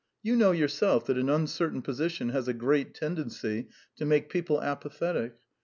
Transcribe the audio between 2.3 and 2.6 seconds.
a